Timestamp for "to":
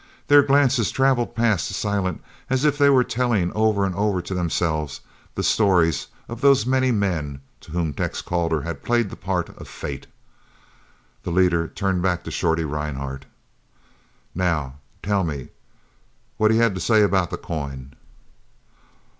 4.19-4.33, 7.59-7.71, 12.23-12.31, 16.73-16.81